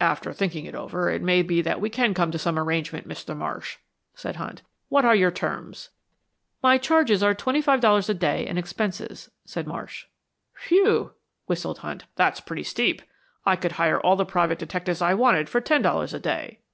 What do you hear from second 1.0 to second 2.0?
it may be that we